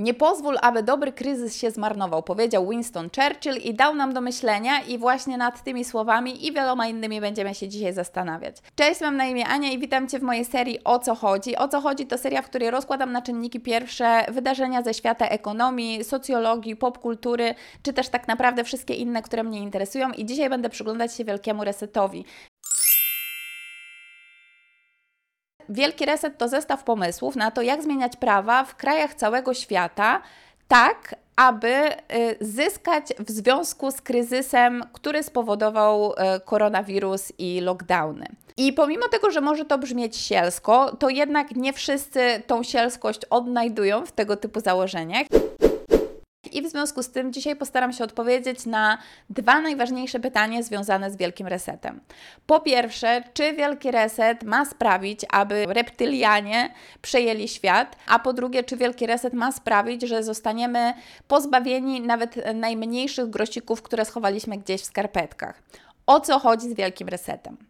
[0.00, 4.80] Nie pozwól, aby dobry kryzys się zmarnował, powiedział Winston Churchill i dał nam do myślenia
[4.80, 8.56] i właśnie nad tymi słowami i wieloma innymi będziemy się dzisiaj zastanawiać.
[8.74, 11.56] Cześć, mam na imię Ania i witam Cię w mojej serii O co chodzi.
[11.56, 16.04] O co chodzi to seria, w której rozkładam na czynniki pierwsze wydarzenia ze świata ekonomii,
[16.04, 21.14] socjologii, popkultury, czy też tak naprawdę wszystkie inne, które mnie interesują i dzisiaj będę przyglądać
[21.14, 22.24] się wielkiemu resetowi.
[25.70, 30.22] Wielki Reset to zestaw pomysłów na to, jak zmieniać prawa w krajach całego świata,
[30.68, 38.26] tak aby y, zyskać w związku z kryzysem, który spowodował y, koronawirus i lockdowny.
[38.56, 44.06] I pomimo tego, że może to brzmieć sielsko, to jednak nie wszyscy tą sielskość odnajdują
[44.06, 45.26] w tego typu założeniach.
[46.60, 48.98] I w związku z tym dzisiaj postaram się odpowiedzieć na
[49.30, 52.00] dwa najważniejsze pytania związane z Wielkim Resetem.
[52.46, 57.96] Po pierwsze, czy Wielki Reset ma sprawić, aby reptylianie przejęli świat?
[58.06, 60.92] A po drugie, czy Wielki Reset ma sprawić, że zostaniemy
[61.28, 65.62] pozbawieni nawet najmniejszych grosików, które schowaliśmy gdzieś w skarpetkach?
[66.06, 67.69] O co chodzi z Wielkim Resetem?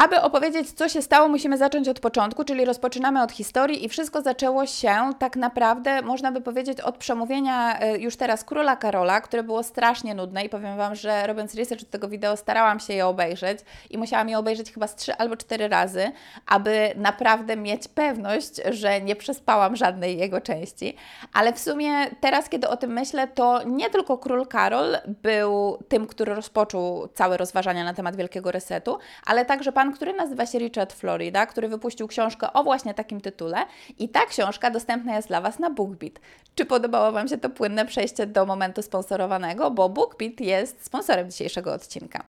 [0.00, 4.22] Aby opowiedzieć, co się stało, musimy zacząć od początku, czyli rozpoczynamy od historii i wszystko
[4.22, 9.42] zaczęło się tak naprawdę, można by powiedzieć, od przemówienia e, już teraz króla Karola, które
[9.42, 13.06] było strasznie nudne i powiem Wam, że robiąc research do tego wideo starałam się je
[13.06, 13.58] obejrzeć
[13.90, 16.12] i musiałam je obejrzeć chyba z trzy albo cztery razy,
[16.46, 20.96] aby naprawdę mieć pewność, że nie przespałam żadnej jego części.
[21.32, 26.06] Ale w sumie teraz, kiedy o tym myślę, to nie tylko król Karol był tym,
[26.06, 30.92] który rozpoczął całe rozważania na temat Wielkiego Resetu, ale także pan który nazywa się Richard
[30.92, 33.56] Florida, który wypuścił książkę o właśnie takim tytule
[33.98, 36.12] i ta książka dostępna jest dla Was na BookBeat.
[36.54, 39.70] Czy podobało Wam się to płynne przejście do momentu sponsorowanego?
[39.70, 42.24] Bo BookBeat jest sponsorem dzisiejszego odcinka.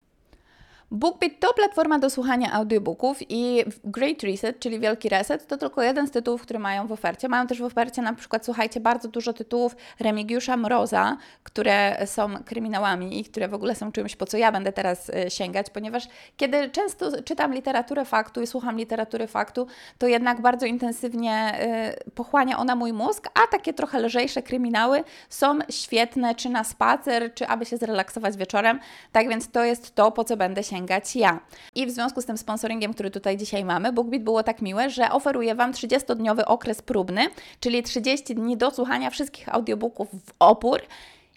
[0.93, 6.07] BookBeat to platforma do słuchania audiobooków i Great Reset, czyli Wielki Reset, to tylko jeden
[6.07, 7.29] z tytułów, które mają w ofercie.
[7.29, 13.21] Mają też w ofercie na przykład, słuchajcie, bardzo dużo tytułów Remigiusza Mroza, które są kryminałami
[13.21, 16.71] i które w ogóle są czymś, po co ja będę teraz e, sięgać, ponieważ kiedy
[16.71, 19.67] często czytam literaturę faktu i słucham literatury faktu,
[19.99, 25.59] to jednak bardzo intensywnie e, pochłania ona mój mózg, a takie trochę lżejsze kryminały są
[25.69, 28.81] świetne, czy na spacer, czy aby się zrelaksować wieczorem.
[29.13, 31.41] Tak więc to jest to, po co będę sięgać sięgać ja.
[31.75, 35.11] I w związku z tym sponsoringiem, który tutaj dzisiaj mamy, BookBeat było tak miłe, że
[35.11, 37.27] oferuje Wam 30-dniowy okres próbny,
[37.61, 40.81] czyli 30 dni do słuchania wszystkich audiobooków w opór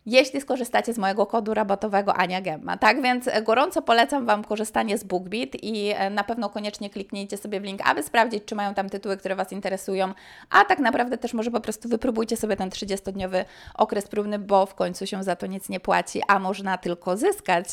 [0.05, 2.77] jeśli skorzystacie z mojego kodu rabatowego Ania Gemma.
[2.77, 7.61] Tak więc gorąco polecam Wam korzystanie z BookBeat i e, na pewno koniecznie kliknijcie sobie
[7.61, 10.13] w link, aby sprawdzić, czy mają tam tytuły, które Was interesują,
[10.49, 14.75] a tak naprawdę też może po prostu wypróbujcie sobie ten 30-dniowy okres próbny, bo w
[14.75, 17.65] końcu się za to nic nie płaci, a można tylko zyskać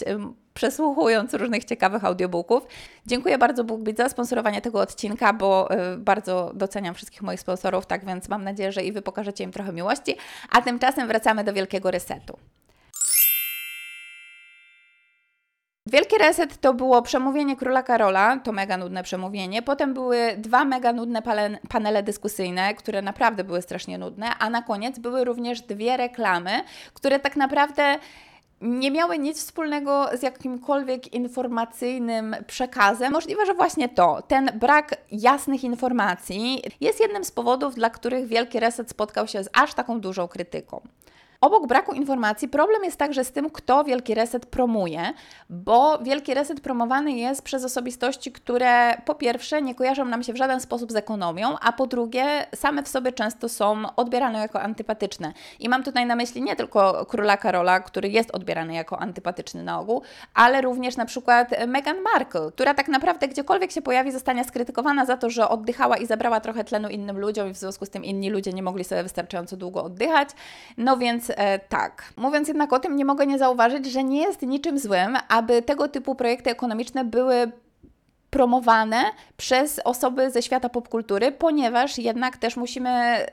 [0.61, 2.67] przesłuchując różnych ciekawych audiobooków.
[3.07, 8.05] Dziękuję bardzo BookBeat za sponsorowanie tego odcinka, bo y, bardzo doceniam wszystkich moich sponsorów, tak
[8.05, 10.17] więc mam nadzieję, że i Wy pokażecie im trochę miłości.
[10.51, 12.39] A tymczasem wracamy do wielkiego resetu.
[15.87, 19.63] Wielki reset to było przemówienie króla Karola, to mega nudne przemówienie.
[19.63, 21.23] Potem były dwa mega nudne
[21.69, 26.51] panele dyskusyjne, które naprawdę były strasznie nudne, a na koniec były również dwie reklamy,
[26.95, 27.99] które tak naprawdę
[28.61, 33.13] nie miały nic wspólnego z jakimkolwiek informacyjnym przekazem.
[33.13, 38.61] Możliwe, że właśnie to, ten brak jasnych informacji jest jednym z powodów, dla których Wielki
[38.61, 40.81] Reset spotkał się z aż taką dużą krytyką.
[41.41, 45.13] Obok braku informacji, problem jest także z tym, kto Wielki Reset promuje,
[45.51, 50.37] bo Wielki Reset promowany jest przez osobistości, które po pierwsze nie kojarzą nam się w
[50.37, 55.33] żaden sposób z ekonomią, a po drugie same w sobie często są odbierane jako antypatyczne.
[55.59, 59.81] I mam tutaj na myśli nie tylko króla Karola, który jest odbierany jako antypatyczny na
[59.81, 60.03] ogół,
[60.35, 65.17] ale również na przykład Meghan Markle, która tak naprawdę gdziekolwiek się pojawi, zostanie skrytykowana za
[65.17, 68.31] to, że oddychała i zabrała trochę tlenu innym ludziom i w związku z tym inni
[68.31, 70.29] ludzie nie mogli sobie wystarczająco długo oddychać.
[70.77, 72.13] No więc e, tak.
[72.17, 75.89] Mówiąc jednak o tym, nie mogę nie zauważyć, że nie jest niczym złym, aby tego
[75.89, 77.53] typu projekty ekonomiczne były
[78.31, 79.03] promowane
[79.37, 83.27] przez osoby ze świata popkultury, ponieważ jednak też musimy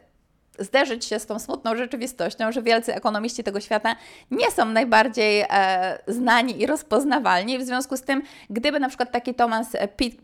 [0.59, 3.95] zderzyć się z tą smutną rzeczywistością, że wielcy ekonomiści tego świata
[4.31, 7.59] nie są najbardziej e, znani i rozpoznawalni.
[7.59, 9.67] W związku z tym, gdyby na przykład taki Thomas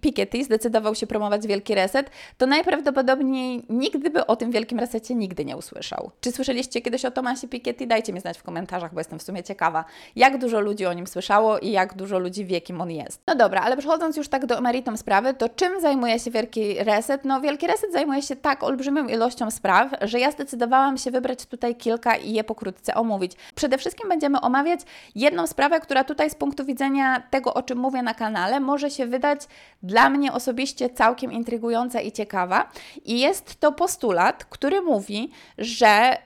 [0.01, 5.45] Piketty zdecydował się promować Wielki Reset, to najprawdopodobniej nigdy by o tym Wielkim Resecie nigdy
[5.45, 6.11] nie usłyszał.
[6.21, 7.87] Czy słyszeliście kiedyś o Thomasie Piketty?
[7.87, 9.85] Dajcie mi znać w komentarzach, bo jestem w sumie ciekawa,
[10.15, 13.21] jak dużo ludzi o nim słyszało i jak dużo ludzi wie, kim on jest.
[13.27, 17.25] No dobra, ale przechodząc już tak do meritum sprawy, to czym zajmuje się Wielki Reset?
[17.25, 21.75] No Wielki Reset zajmuje się tak olbrzymią ilością spraw, że ja zdecydowałam się wybrać tutaj
[21.75, 23.31] kilka i je pokrótce omówić.
[23.55, 24.79] Przede wszystkim będziemy omawiać
[25.15, 29.05] jedną sprawę, która tutaj z punktu widzenia tego, o czym mówię na kanale, może się
[29.05, 29.41] wydać
[29.83, 32.71] dla mnie osobiście całkiem intrygująca i ciekawa.
[33.05, 36.17] I jest to postulat, który mówi, że.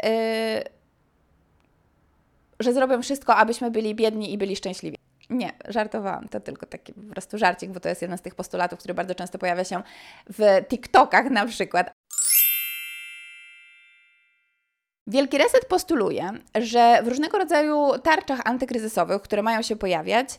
[0.64, 0.78] Yy,
[2.60, 4.98] że zrobią wszystko, abyśmy byli biedni i byli szczęśliwi.
[5.30, 6.28] Nie, żartowałam.
[6.28, 9.16] To tylko taki po prostu żarcik, bo to jest jeden z tych postulatów, który bardzo
[9.16, 9.82] często pojawia się
[10.30, 11.97] w TikTokach na przykład.
[15.07, 20.30] Wielki Reset postuluje, że w różnego rodzaju tarczach antykryzysowych, które mają się pojawiać,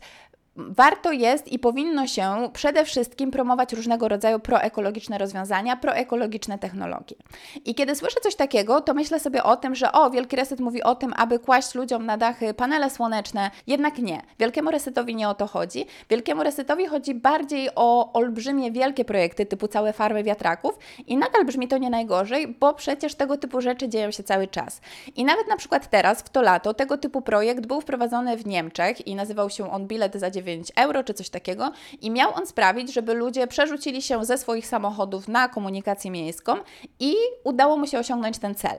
[0.58, 7.16] warto jest i powinno się przede wszystkim promować różnego rodzaju proekologiczne rozwiązania, proekologiczne technologie.
[7.64, 10.82] I kiedy słyszę coś takiego, to myślę sobie o tym, że o, Wielki Reset mówi
[10.82, 13.50] o tym, aby kłaść ludziom na dachy panele słoneczne.
[13.66, 14.22] Jednak nie.
[14.38, 15.86] Wielkiemu Resetowi nie o to chodzi.
[16.10, 21.68] Wielkiemu Resetowi chodzi bardziej o olbrzymie, wielkie projekty typu całe farmy wiatraków i nadal brzmi
[21.68, 24.80] to nie najgorzej, bo przecież tego typu rzeczy dzieją się cały czas.
[25.16, 29.06] I nawet na przykład teraz, w to lato, tego typu projekt był wprowadzony w Niemczech
[29.06, 32.46] i nazywał się on Bilet za 9 9 euro czy coś takiego i miał on
[32.46, 36.56] sprawić, żeby ludzie przerzucili się ze swoich samochodów na komunikację miejską
[37.00, 37.14] i
[37.44, 38.78] udało mu się osiągnąć ten cel.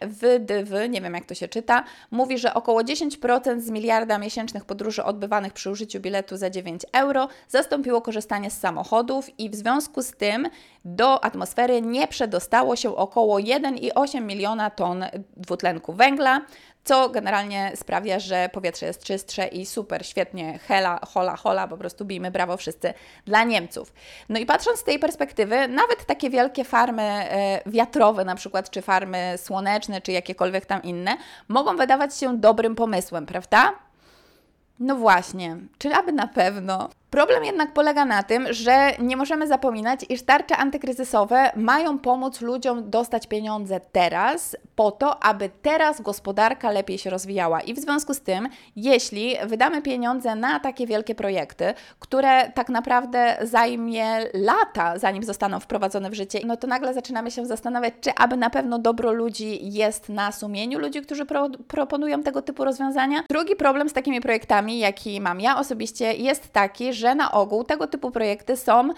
[0.00, 5.04] WDW, nie wiem jak to się czyta, mówi, że około 10% z miliarda miesięcznych podróży
[5.04, 10.10] odbywanych przy użyciu biletu za 9 euro zastąpiło korzystanie z samochodów i w związku z
[10.10, 10.48] tym
[10.84, 15.04] do atmosfery nie przedostało się około 1,8 miliona ton
[15.36, 16.40] dwutlenku węgla,
[16.84, 22.04] co generalnie sprawia, że powietrze jest czystsze i super, świetnie, hela, hola, hola, po prostu
[22.04, 22.94] bijmy brawo wszyscy
[23.26, 23.92] dla Niemców.
[24.28, 28.82] No i patrząc z tej perspektywy, nawet takie wielkie farmy e, wiatrowe na przykład, czy
[28.82, 31.16] farmy słoneczne, czy jakiekolwiek tam inne,
[31.48, 33.72] mogą wydawać się dobrym pomysłem, prawda?
[34.80, 36.90] No właśnie, czy aby na pewno?
[37.14, 42.90] Problem jednak polega na tym, że nie możemy zapominać, iż tarcze antykryzysowe mają pomóc ludziom
[42.90, 47.60] dostać pieniądze teraz, po to, aby teraz gospodarka lepiej się rozwijała.
[47.60, 53.36] I w związku z tym, jeśli wydamy pieniądze na takie wielkie projekty, które tak naprawdę
[53.42, 58.36] zajmie lata, zanim zostaną wprowadzone w życie, no to nagle zaczynamy się zastanawiać, czy aby
[58.36, 63.22] na pewno dobro ludzi jest na sumieniu ludzi, którzy pro proponują tego typu rozwiązania.
[63.28, 67.64] Drugi problem z takimi projektami, jaki mam ja osobiście, jest taki, że że na ogół
[67.64, 68.88] tego typu projekty są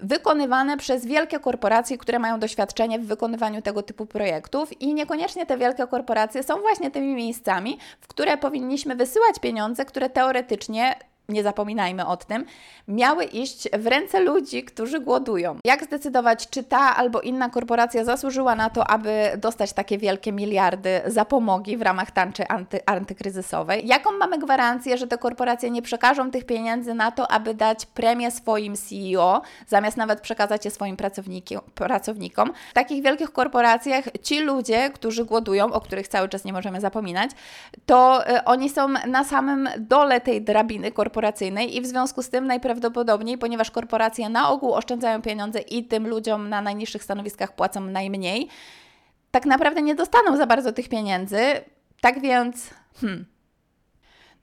[0.00, 5.58] wykonywane przez wielkie korporacje, które mają doświadczenie w wykonywaniu tego typu projektów i niekoniecznie te
[5.58, 10.94] wielkie korporacje są właśnie tymi miejscami, w które powinniśmy wysyłać pieniądze, które teoretycznie
[11.28, 12.44] nie zapominajmy o tym,
[12.88, 15.58] miały iść w ręce ludzi, którzy głodują.
[15.64, 21.00] Jak zdecydować, czy ta albo inna korporacja zasłużyła na to, aby dostać takie wielkie miliardy
[21.06, 23.86] zapomogi w ramach tarczy anty, antykryzysowej?
[23.86, 28.30] Jaką mamy gwarancję, że te korporacje nie przekażą tych pieniędzy na to, aby dać premię
[28.30, 30.96] swoim CEO, zamiast nawet przekazać je swoim
[31.74, 32.52] pracownikom?
[32.70, 37.30] W takich wielkich korporacjach ci ludzie, którzy głodują, o których cały czas nie możemy zapominać,
[37.86, 42.28] to y, oni są na samym dole tej drabiny korporacji korporacyjnej i w związku z
[42.28, 47.80] tym najprawdopodobniej, ponieważ korporacje na ogół oszczędzają pieniądze i tym ludziom na najniższych stanowiskach płacą
[47.80, 48.48] najmniej,
[49.30, 51.38] tak naprawdę nie dostaną za bardzo tych pieniędzy.
[52.00, 52.70] Tak więc,
[53.00, 53.26] hmm,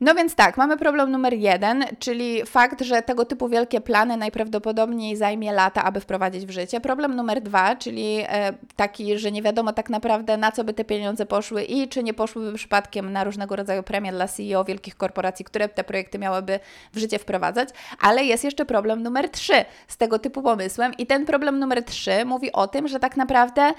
[0.03, 5.15] no więc tak, mamy problem numer jeden, czyli fakt, że tego typu wielkie plany najprawdopodobniej
[5.15, 6.81] zajmie lata, aby wprowadzić w życie.
[6.81, 10.85] Problem numer dwa, czyli e, taki, że nie wiadomo tak naprawdę na co by te
[10.85, 15.45] pieniądze poszły i czy nie poszłyby przypadkiem na różnego rodzaju premie dla CEO wielkich korporacji,
[15.45, 16.59] które te projekty miałyby
[16.93, 17.69] w życie wprowadzać.
[18.01, 22.25] Ale jest jeszcze problem numer trzy z tego typu pomysłem i ten problem numer trzy
[22.25, 23.73] mówi o tym, że tak naprawdę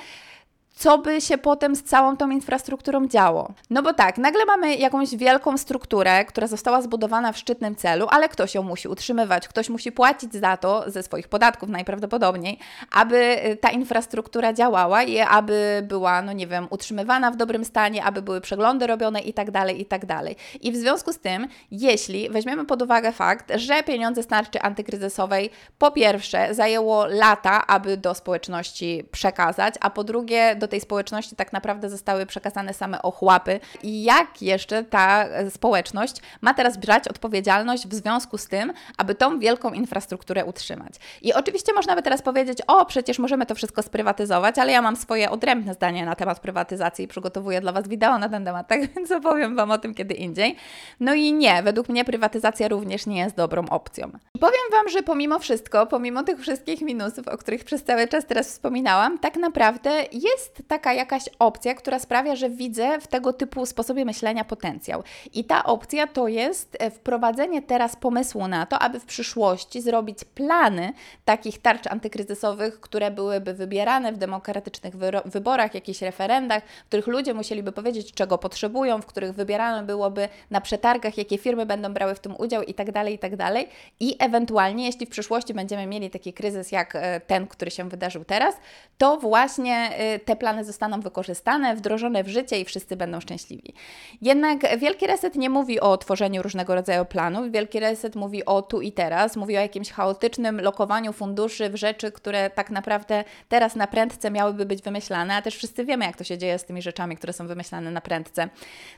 [0.75, 3.53] co by się potem z całą tą infrastrukturą działo.
[3.71, 8.29] No bo tak, nagle mamy jakąś wielką strukturę, która została zbudowana w szczytnym celu, ale
[8.29, 12.59] ktoś ją musi utrzymywać, ktoś musi płacić za to ze swoich podatków najprawdopodobniej,
[12.93, 18.05] aby y, ta infrastruktura działała i aby była, no nie wiem, utrzymywana w dobrym stanie,
[18.05, 20.37] aby były przeglądy robione i tak dalej, i tak dalej.
[20.61, 25.51] I w związku z tym, jeśli weźmiemy pod uwagę fakt, że pieniądze z tarczy antykryzysowej
[25.79, 31.91] po pierwsze zajęło lata, aby do społeczności przekazać, a po drugie tej społeczności tak naprawdę
[31.91, 37.95] zostały przekazane same ochłapy i jak jeszcze ta e, społeczność ma teraz brać odpowiedzialność w
[37.95, 40.95] związku z tym, aby tą wielką infrastrukturę utrzymać.
[41.23, 44.97] I oczywiście można by teraz powiedzieć, o przecież możemy to wszystko sprywatyzować, ale ja mam
[44.97, 48.95] swoje odrębne zdanie na temat prywatyzacji i przygotowuję dla Was wideo na ten temat, tak
[48.95, 50.57] więc opowiem Wam o tym kiedy indziej.
[51.01, 54.11] No i nie, według mnie prywatyzacja również nie jest dobrą opcją.
[54.35, 58.27] I powiem Wam, że pomimo wszystko, pomimo tych wszystkich minusów, o których przez cały czas
[58.27, 63.33] teraz wspominałam, tak naprawdę jest jest taka jakaś opcja, która sprawia, że widzę w tego
[63.33, 65.03] typu sposobie myślenia potencjał.
[65.35, 70.25] I ta opcja to jest e, wprowadzenie teraz pomysłu na to, aby w przyszłości zrobić
[70.25, 70.93] plany
[71.25, 77.73] takich tarcz antykryzysowych, które byłyby wybierane w demokratycznych wyborach, jakichś referendach, w których ludzie musieliby
[77.73, 82.35] powiedzieć, czego potrzebują, w których wybierane byłoby na przetargach, jakie firmy będą brały w tym
[82.39, 83.69] udział i tak dalej, i tak dalej.
[84.01, 88.25] I ewentualnie, jeśli w przyszłości będziemy mieli taki kryzys jak e, ten, który się wydarzył
[88.25, 88.55] teraz,
[88.99, 93.75] to właśnie e, te plany zostaną wykorzystane, wdrożone w życie i wszyscy będą szczęśliwi.
[94.23, 97.53] Jednak Wielki Reset nie mówi o tworzeniu różnego rodzaju planów.
[97.53, 102.13] Wielki Reset mówi o tu i teraz, mówi o jakimś chaotycznym lokowaniu funduszy w rzeczy,
[102.13, 106.25] które tak naprawdę teraz na prędce miałyby być wymyślane, a też wszyscy wiemy, jak to
[106.25, 108.49] się dzieje z tymi rzeczami, które są wymyślane na prędce.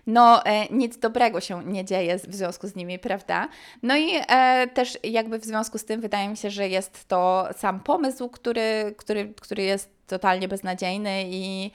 [0.07, 3.49] No, e, nic dobrego się nie dzieje w związku z nimi, prawda?
[3.83, 7.49] No i e, też jakby w związku z tym wydaje mi się, że jest to
[7.57, 11.71] sam pomysł, który, który, który jest totalnie beznadziejny i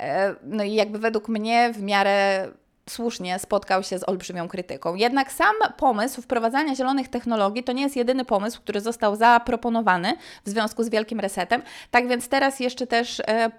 [0.00, 2.48] e, no i jakby według mnie w miarę
[2.90, 4.94] słusznie spotkał się z olbrzymią krytyką.
[4.94, 10.50] Jednak sam pomysł wprowadzania zielonych technologii to nie jest jedyny pomysł, który został zaproponowany w
[10.50, 11.62] związku z wielkim resetem.
[11.90, 13.50] Tak więc teraz jeszcze też e,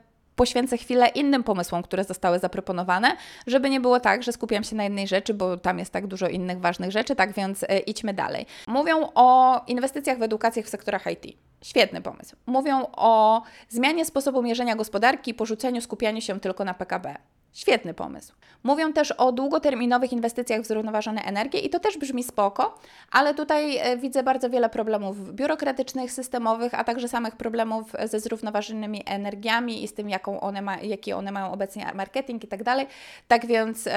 [0.41, 3.17] poświęcę chwilę innym pomysłom, które zostały zaproponowane,
[3.47, 6.27] żeby nie było tak, że skupiam się na jednej rzeczy, bo tam jest tak dużo
[6.27, 8.45] innych ważnych rzeczy, tak więc e, idźmy dalej.
[8.67, 11.37] Mówią o inwestycjach w edukację w sektorach IT.
[11.63, 12.35] Świetny pomysł.
[12.45, 17.15] Mówią o zmianie sposobu mierzenia gospodarki porzuceniu skupiania się tylko na PKB.
[17.53, 18.33] Świetny pomysł.
[18.63, 22.79] Mówią też o długoterminowych inwestycjach w zrównoważone energię i to też brzmi spoko,
[23.11, 29.03] ale tutaj e, widzę bardzo wiele problemów biurokratycznych, systemowych, a także samych problemów ze zrównoważonymi
[29.05, 32.87] energiami i z tym, jaką one ma, jaki one mają obecnie marketing i tak dalej.
[33.27, 33.91] Tak więc e,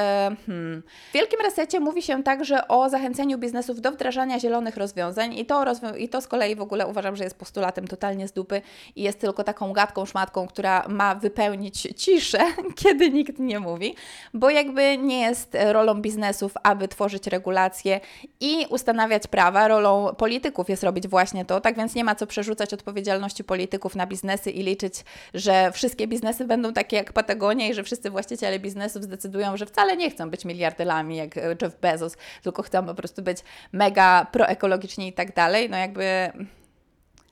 [0.46, 0.82] hmm.
[1.11, 5.64] w Wielkim Resecie mówi się także o zachęceniu biznesów do wdrażania zielonych rozwiązań i to,
[5.64, 8.62] rozwią- i to z kolei w ogóle uważam, że jest postulatem totalnie z dupy
[8.96, 12.38] i jest tylko taką gadką, szmatką, która ma wypełnić ciszę,
[12.82, 13.94] kiedy nikt nie mówi,
[14.34, 18.00] bo jakby nie jest rolą biznesów, aby tworzyć regulacje
[18.40, 19.68] i ustanawiać prawa.
[19.68, 24.06] Rolą polityków jest robić właśnie to, tak więc nie ma co przerzucać odpowiedzialności polityków na
[24.06, 29.02] biznesy i liczyć, że wszystkie biznesy będą takie jak Patagonia i że wszyscy właściciele biznesów
[29.02, 33.38] zdecydują, że wcale nie chcą być miliarderami jak Jeff Bezos, tylko chcą po prostu być
[33.72, 35.70] mega proekologiczni i tak dalej.
[35.70, 36.32] No jakby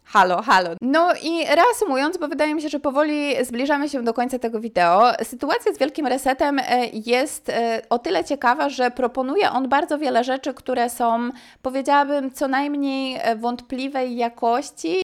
[0.04, 0.70] Halo, halo.
[0.80, 5.12] No i reasumując, bo wydaje mi się, że powoli zbliżamy się do końca tego wideo,
[5.22, 10.24] sytuacja z Wielkim Resetem e, jest e, o tyle ciekawa, że proponuje on bardzo wiele
[10.24, 11.30] rzeczy, które są,
[11.62, 15.01] powiedziałabym, co najmniej e, wątpliwej jakości.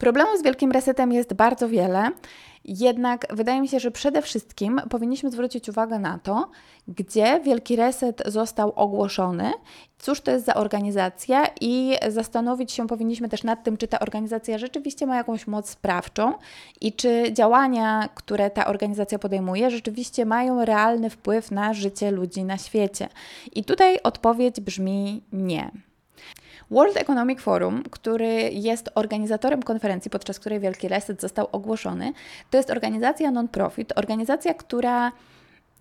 [0.00, 2.10] Problemów z Wielkim Resetem jest bardzo wiele.
[2.64, 6.50] Jednak wydaje mi się, że przede wszystkim powinniśmy zwrócić uwagę na to,
[6.88, 9.52] gdzie Wielki Reset został ogłoszony,
[9.98, 14.58] cóż to jest za organizacja i zastanowić się powinniśmy też nad tym, czy ta organizacja
[14.58, 16.32] rzeczywiście ma jakąś moc sprawczą
[16.80, 22.58] i czy działania, które ta organizacja podejmuje, rzeczywiście mają realny wpływ na życie ludzi na
[22.58, 23.08] świecie.
[23.54, 25.70] I tutaj odpowiedź brzmi nie.
[26.70, 32.12] World Economic Forum, który jest organizatorem konferencji, podczas której Wielki Reset został ogłoszony,
[32.50, 35.12] to jest organizacja non-profit, organizacja, która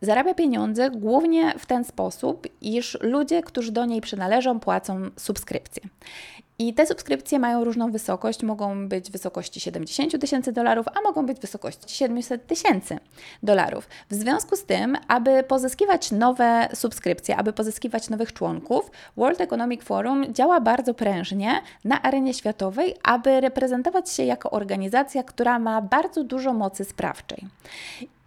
[0.02, 5.84] zarabia pieniądze głównie w ten sposób, iż ludzie, którzy do niej przynależą, płacą subskrypcje.
[6.62, 11.40] I te subskrypcje mają różną wysokość, mogą być wysokości 70 tysięcy dolarów, a mogą być
[11.40, 12.98] wysokości 700 tysięcy
[13.44, 13.88] dolarów.
[14.10, 20.34] W związku z tym, aby pozyskiwać nowe subskrypcje, aby pozyskiwać nowych członków, World Economic Forum
[20.34, 26.54] działa bardzo prężnie na arenie światowej, aby reprezentować się jako organizacja, która ma bardzo dużo
[26.54, 27.48] mocy sprawczej.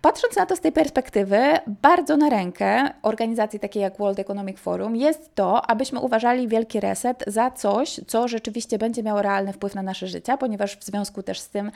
[0.02, 4.96] Patrząc na to z tej perspektywy, bardzo na rękę organizacji takiej jak World Economic Forum
[4.96, 9.82] jest to, abyśmy uważali Wielki Reset za coś, co rzeczywiście będzie miało realny wpływ na
[9.82, 11.70] nasze życia, ponieważ w związku też z tym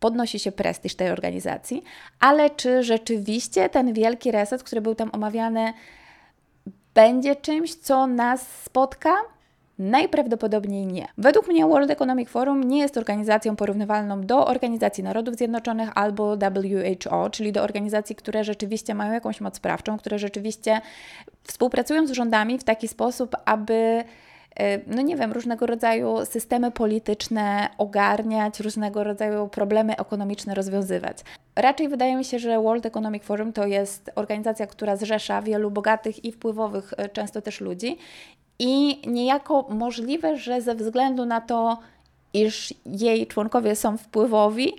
[0.00, 1.82] podnosi się prestiż tej organizacji.
[2.20, 5.72] Ale czy rzeczywiście ten Wielki Reset, który był tam omawiany,
[6.94, 9.10] będzie czymś, co nas spotka?
[9.78, 11.08] Najprawdopodobniej nie.
[11.18, 17.30] Według mnie World Economic Forum nie jest organizacją porównywalną do Organizacji Narodów Zjednoczonych albo WHO,
[17.30, 20.80] czyli do organizacji, które rzeczywiście mają jakąś moc sprawczą, które rzeczywiście
[21.42, 24.04] współpracują z rządami w taki sposób, aby
[24.56, 31.18] e, no nie wiem, różnego rodzaju systemy polityczne ogarniać, różnego rodzaju problemy ekonomiczne rozwiązywać.
[31.56, 36.24] Raczej wydaje mi się, że World Economic Forum to jest organizacja, która zrzesza wielu bogatych
[36.24, 37.98] i wpływowych e, często też ludzi
[38.58, 41.78] i niejako możliwe, że ze względu na to,
[42.34, 44.72] iż jej członkowie są wpływowi,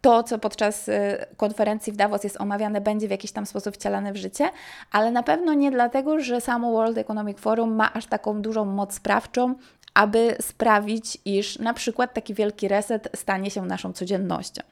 [0.00, 4.12] to, co podczas y, konferencji w Davos jest omawiane, będzie w jakiś tam sposób wcielane
[4.12, 4.50] w życie,
[4.92, 8.94] ale na pewno nie dlatego, że samo World Economic Forum ma aż taką dużą moc
[8.94, 9.54] sprawczą,
[9.94, 14.62] aby sprawić, iż na przykład taki wielki reset stanie się naszą codziennością.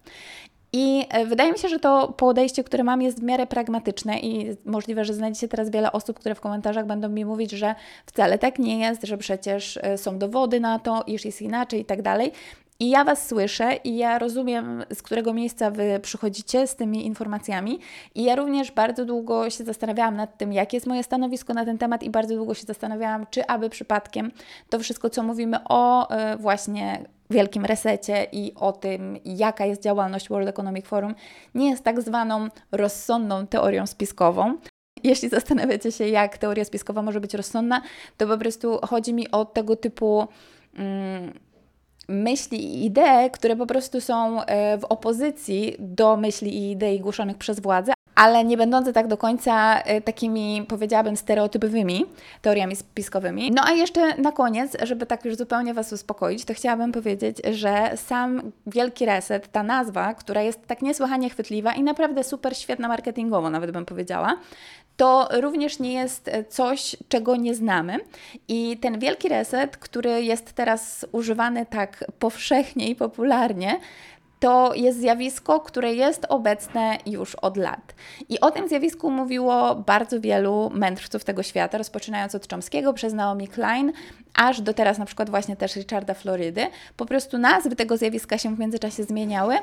[0.73, 4.57] I e, wydaje mi się, że to podejście, które mam, jest w miarę pragmatyczne i
[4.65, 7.75] możliwe, że znajdziecie teraz wiele osób, które w komentarzach będą mi mówić, że
[8.07, 11.85] wcale tak nie jest, że przecież e, są dowody na to, iż jest inaczej i
[11.85, 12.33] tak dalej.
[12.81, 17.79] I ja Was słyszę i ja rozumiem, z którego miejsca Wy przychodzicie z tymi informacjami.
[18.15, 21.79] I ja również bardzo długo się zastanawiałam nad tym, jakie jest moje stanowisko na ten
[21.79, 24.33] temat, i bardzo długo się zastanawiałam, czy aby przypadkiem
[24.71, 30.29] to wszystko, co mówimy o y, właśnie wielkim resecie i o tym, jaka jest działalność
[30.29, 31.15] World Economic Forum,
[31.55, 34.57] nie jest tak zwaną rozsądną teorią spiskową.
[35.05, 37.83] Jeśli zastanawiacie się, jak teoria spiskowa może być rozsądna,
[38.17, 40.29] to po prostu chodzi mi o tego typu.
[40.75, 41.33] Mm,
[42.09, 47.39] myśli i idee, które po prostu są e, w opozycji do myśli i idei głoszonych
[47.39, 52.05] przez władzę, ale nie będące tak do końca e, takimi, powiedziałabym, stereotypowymi
[52.43, 53.51] teoriami spiskowymi.
[53.51, 57.91] No a jeszcze na koniec, żeby tak już zupełnie Was uspokoić, to chciałabym powiedzieć, że
[57.97, 63.51] sam Wielki Reset, ta nazwa, która jest tak niesłychanie chwytliwa i naprawdę super świetna marketingowo,
[63.51, 64.37] nawet bym powiedziała,
[64.97, 67.99] to również nie jest coś, czego nie znamy.
[68.49, 73.81] I ten wielki reset, który jest teraz używany tak powszechnie i popularnie,
[74.43, 77.95] to jest zjawisko, które jest obecne już od lat.
[78.29, 83.49] I o tym zjawisku mówiło bardzo wielu mędrców tego świata, rozpoczynając od Chomskiego przez Naomi
[83.49, 83.93] Klein,
[84.35, 86.67] aż do teraz na przykład właśnie też Richarda Florydy.
[86.97, 89.55] Po prostu nazwy tego zjawiska się w międzyczasie zmieniały,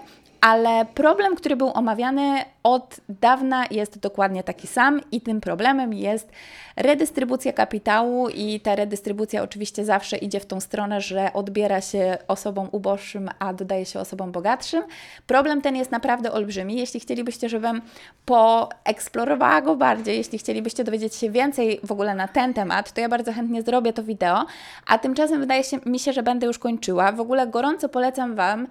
[0.42, 6.32] ale problem, który był omawiany od dawna jest dokładnie taki sam i tym problemem jest
[6.76, 12.68] redystrybucja kapitału i ta redystrybucja oczywiście zawsze idzie w tą stronę, że odbiera się osobom
[12.72, 14.84] uboższym, a dodaje się osobom bogatszym.
[15.28, 16.78] Problem ten jest naprawdę olbrzymi.
[16.78, 17.82] Jeśli chcielibyście, żebym
[18.26, 23.10] poeksplorowała go bardziej, jeśli chcielibyście dowiedzieć się więcej w ogóle na ten temat, to ja
[23.10, 24.46] bardzo chętnie zrobię to wideo,
[24.88, 27.12] a tymczasem wydaje się, mi się, że będę już kończyła.
[27.12, 28.68] W ogóle gorąco polecam Wam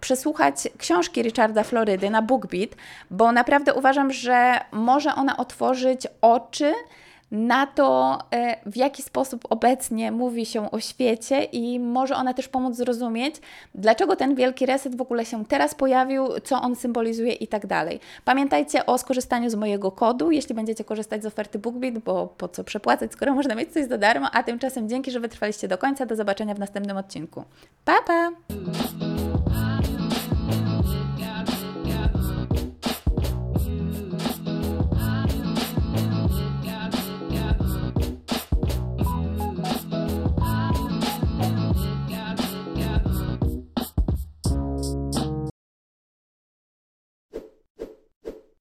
[0.00, 2.70] przesłuchać książki Richarda Florydy na BookBeat,
[3.10, 6.74] bo naprawdę uważam, że może ona otworzyć oczy
[7.34, 12.48] na to, e, w jaki sposób obecnie mówi się o świecie i może ona też
[12.48, 13.36] pomóc zrozumieć,
[13.74, 18.00] dlaczego ten wielki reset w ogóle się teraz pojawił, co on symbolizuje i tak dalej.
[18.24, 22.64] Pamiętajcie o skorzystaniu z mojego kodu, jeśli będziecie korzystać z oferty BookBeat, bo po co
[22.64, 26.06] przepłacać, skoro można mieć coś za darmo, a tymczasem dzięki, że wytrwaliście do końca.
[26.06, 27.44] Do zobaczenia w następnym odcinku.
[27.84, 28.30] Pa, pa!